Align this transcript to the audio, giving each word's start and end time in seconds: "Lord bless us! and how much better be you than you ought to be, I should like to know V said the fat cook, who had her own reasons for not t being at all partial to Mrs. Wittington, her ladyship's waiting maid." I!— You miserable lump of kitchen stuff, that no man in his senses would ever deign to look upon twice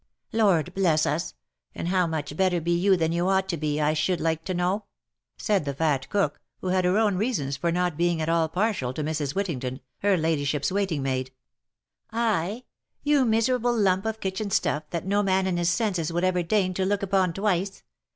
"Lord 0.33 0.73
bless 0.73 1.05
us! 1.05 1.35
and 1.75 1.89
how 1.89 2.07
much 2.07 2.35
better 2.35 2.59
be 2.59 2.71
you 2.75 2.97
than 2.97 3.11
you 3.11 3.29
ought 3.29 3.47
to 3.49 3.55
be, 3.55 3.79
I 3.79 3.93
should 3.93 4.19
like 4.19 4.43
to 4.45 4.53
know 4.55 4.79
V 4.87 5.43
said 5.43 5.63
the 5.63 5.75
fat 5.75 6.09
cook, 6.09 6.41
who 6.59 6.69
had 6.69 6.85
her 6.85 6.97
own 6.97 7.17
reasons 7.17 7.55
for 7.55 7.71
not 7.71 7.91
t 7.91 7.95
being 7.97 8.19
at 8.19 8.27
all 8.27 8.49
partial 8.49 8.93
to 8.95 9.03
Mrs. 9.03 9.35
Wittington, 9.35 9.79
her 9.99 10.17
ladyship's 10.17 10.71
waiting 10.71 11.03
maid." 11.03 11.31
I!— 12.11 12.63
You 13.11 13.25
miserable 13.25 13.77
lump 13.77 14.07
of 14.07 14.19
kitchen 14.19 14.49
stuff, 14.49 14.89
that 14.89 15.05
no 15.05 15.21
man 15.21 15.45
in 15.45 15.57
his 15.57 15.69
senses 15.69 16.11
would 16.11 16.23
ever 16.23 16.41
deign 16.41 16.73
to 16.73 16.83
look 16.83 17.03
upon 17.03 17.31
twice 17.31 17.83